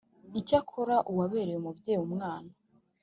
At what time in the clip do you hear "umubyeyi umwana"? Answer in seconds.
1.59-2.51